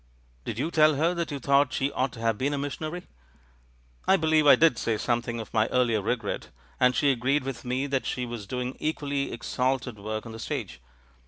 "Did 0.45 0.57
you 0.57 0.71
tell 0.71 0.95
her 0.95 1.13
that 1.13 1.29
you 1.29 1.37
thought 1.37 1.71
she 1.73 1.91
ought 1.91 2.11
to 2.13 2.19
have 2.21 2.35
been 2.35 2.55
a 2.55 2.57
missionary?" 2.57 3.03
"I 4.07 4.17
believe 4.17 4.47
I 4.47 4.55
did 4.55 4.79
say 4.79 4.97
something 4.97 5.39
of 5.39 5.53
my 5.53 5.67
earlier 5.67 6.01
regret; 6.01 6.49
and 6.79 6.95
she 6.95 7.11
agreed 7.11 7.43
with 7.43 7.63
me 7.63 7.85
that 7.85 8.07
she 8.07 8.25
was 8.25 8.47
do 8.47 8.59
ing 8.59 8.77
equally 8.79 9.31
exalted 9.31 9.99
work 9.99 10.25
on 10.25 10.31
the 10.31 10.39
stage. 10.39 10.81